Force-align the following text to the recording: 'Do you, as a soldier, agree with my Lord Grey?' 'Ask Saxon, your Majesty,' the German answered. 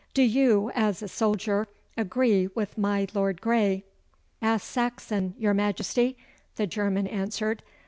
'Do 0.15 0.23
you, 0.23 0.71
as 0.73 1.03
a 1.03 1.07
soldier, 1.07 1.67
agree 1.95 2.47
with 2.55 2.75
my 2.75 3.05
Lord 3.13 3.39
Grey?' 3.39 3.83
'Ask 4.41 4.65
Saxon, 4.65 5.35
your 5.37 5.53
Majesty,' 5.53 6.17
the 6.55 6.65
German 6.65 7.05
answered. 7.05 7.61